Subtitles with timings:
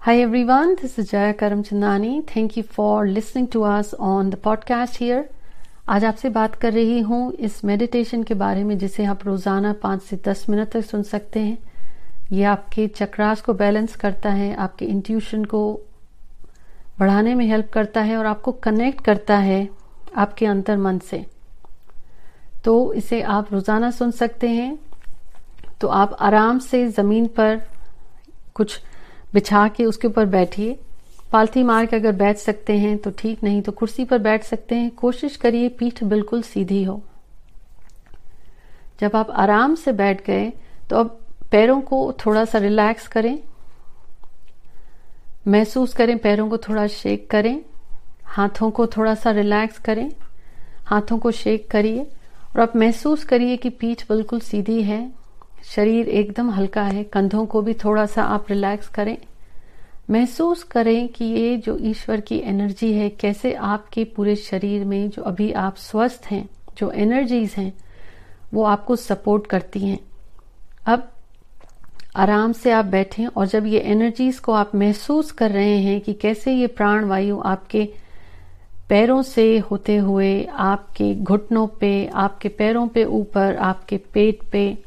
[0.00, 2.24] Hi everyone, this is Jaya Karamchandani.
[2.24, 5.24] Thank you for listening to us on the podcast here.
[5.88, 10.02] आज आपसे बात कर रही हूँ इस मेडिटेशन के बारे में जिसे आप रोज़ाना पाँच
[10.02, 11.58] से दस मिनट तक सुन सकते हैं
[12.32, 15.62] ये आपके चक्रास को बैलेंस करता है आपके इंट्यूशन को
[16.98, 19.68] बढ़ाने में हेल्प करता है और आपको कनेक्ट करता है
[20.16, 21.24] आपके अंतर मन से
[22.64, 24.78] तो इसे आप रोज़ाना सुन सकते हैं
[25.80, 27.60] तो आप आराम से ज़मीन पर
[28.54, 28.80] कुछ
[29.34, 30.78] बिछा के उसके ऊपर बैठिए।
[31.32, 34.74] पालथी मार के अगर बैठ सकते हैं तो ठीक, नहीं तो कुर्सी पर बैठ सकते
[34.74, 37.02] हैं। कोशिश करिए, पीठ बिल्कुल सीधी हो।
[39.00, 40.52] जब आप आराम से बैठ गए
[40.90, 41.18] तो अब
[41.50, 43.38] पैरों को थोड़ा सा रिलैक्स करें।
[45.48, 47.60] महसूस करें, पैरों को थोड़ा शेक करें।
[48.24, 50.10] हाथों को थोड़ा सा रिलैक्स करें।
[50.86, 52.02] हाथों को शेक करिए।
[52.48, 55.17] और आप महसूस करिए कि पीठ बिल्कुल सीधी है।
[55.74, 59.18] शरीर एकदम हल्का है, कंधों को भी थोड़ा सा आप रिलैक्स करें।
[60.10, 65.22] महसूस करें कि ये जो ईश्वर की एनर्जी है, कैसे आपके पूरे शरीर में जो
[65.22, 67.72] अभी आप स्वस्थ हैं, जो एनर्जीज हैं,
[68.54, 69.98] वो आपको सपोर्ट करती हैं।
[70.86, 71.12] अब
[72.16, 76.12] आराम से आप बैठें और जब ये एनर्जीज को आप महसूस कर रहे हैं कि
[76.12, 77.88] कैसे ये प्राण वायु आपके
[78.88, 84.78] पैरों से होते हुए, आपके घुटनों पे, आपके पैरों पे ऊपर, आपके पेट पे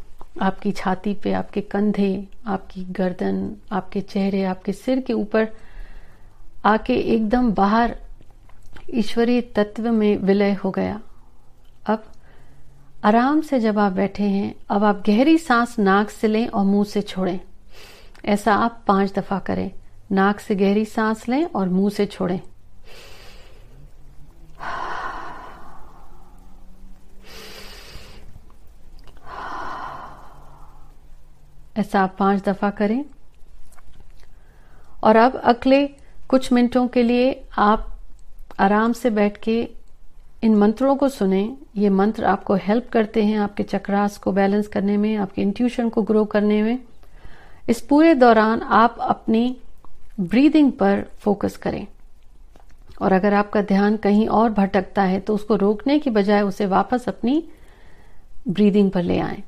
[0.41, 5.47] आपकी छाती पे, आपके कंधे, आपकी गर्दन, आपके चेहरे, आपके सिर के ऊपर
[6.65, 7.95] आके एकदम बाहर
[8.93, 11.01] ईश्वरीय तत्व में विलय हो गया।
[11.87, 12.03] अब
[13.03, 16.83] आराम से जब आप बैठे हैं, अब आप गहरी सांस नाक से लें और मुँह
[16.83, 17.39] से छोड़ें।
[18.25, 19.71] ऐसा आप पाँच दफ़ा करें।
[20.11, 22.39] नाक से गहरी सांस लें और मुँह से छोड़ें।
[31.75, 33.03] ऐसा आप पाँच दफ़ा करें।
[35.03, 35.85] और अब अगले
[36.29, 37.87] कुछ मिनटों के लिए आप
[38.59, 39.61] आराम से बैठ के
[40.43, 41.43] इन मंत्रों को सुने।
[41.77, 46.01] ये मंत्र आपको हेल्प करते हैं आपके चक्रास को बैलेंस करने में, आपके इंट्यूशन को
[46.01, 46.77] ग्रो करने में।
[47.69, 49.57] इस पूरे दौरान आप अपनी
[50.19, 51.85] ब्रीदिंग पर फोकस करें।
[53.01, 57.07] और अगर आपका ध्यान कहीं और भटकता है तो उसको रोकने की बजाय उसे वापस
[57.07, 57.43] अपनी
[58.47, 59.43] ब्रीदिंग पर ले आएँ।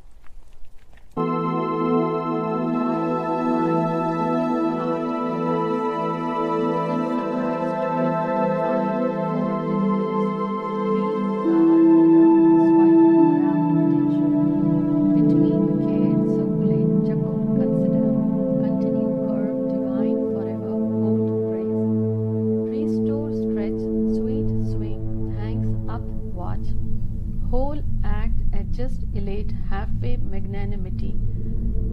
[27.53, 31.13] whole act at just elate halfway magnanimity.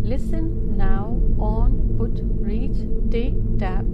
[0.00, 2.78] Listen now, on, put, reach,
[3.10, 3.84] take, tap,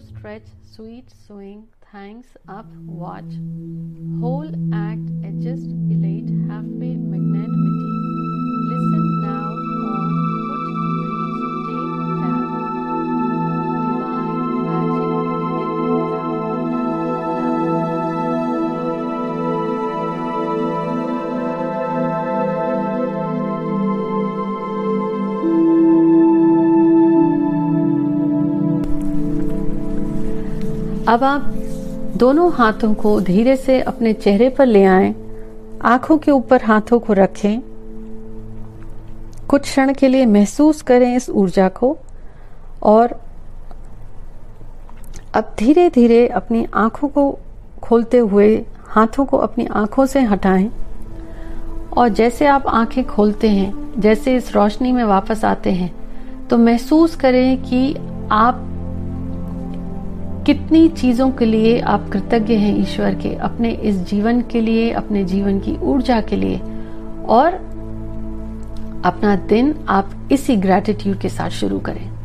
[0.00, 3.32] Stretch, sweet swing, thanks, up, watch.
[4.20, 6.92] Whole act, adjust, elate, halfway.
[6.96, 8.11] Listen
[31.08, 31.42] अब आप
[32.16, 35.14] दोनों हाथों को धीरे से अपने चेहरे पर ले आए।
[35.84, 37.60] आँखों के ऊपर हाथों को रखें।
[39.48, 41.96] कुछ क्षण के लिए महसूस करें इस ऊर्जा को
[42.82, 43.20] और
[45.34, 47.38] अब धीरे धीरे अपनी आँखों को
[47.82, 50.70] खोलते हुए हाथों को अपनी आँखों से हटाएँ।
[51.96, 55.94] और जैसे आप आँखें खोलते हैं, जैसे इस रोशनी में वापस आते हैं
[56.48, 57.96] तो महसूस करें कि
[58.32, 58.68] आप
[60.46, 65.24] कितनी चीज़ों के लिए आप कृतज्ञ हैं ईश्वर के, अपने इस जीवन के लिए, अपने
[65.24, 66.60] जीवन की ऊर्जा के लिए?
[67.28, 67.52] और
[69.04, 72.21] अपना दिन आप इसी ग्रेटिट्यूड के साथ शुरू करें।